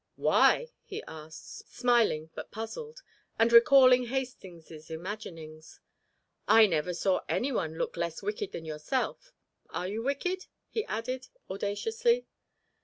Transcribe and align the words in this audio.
"Why?" 0.15 0.69
he 0.83 1.03
asked, 1.07 1.67
smiling 1.69 2.31
but 2.33 2.49
puzzled, 2.49 3.03
and 3.37 3.53
recalling 3.53 4.05
Hastings' 4.05 4.89
imaginings. 4.89 5.79
"I 6.47 6.65
never 6.65 6.95
saw 6.95 7.21
any 7.29 7.51
one 7.51 7.77
look 7.77 7.95
less 7.97 8.23
wicked 8.23 8.51
than 8.51 8.65
yourself. 8.65 9.31
Are 9.69 9.87
you 9.87 10.01
wicked?" 10.01 10.47
he 10.71 10.83
added, 10.85 11.27
audaciously. 11.51 12.25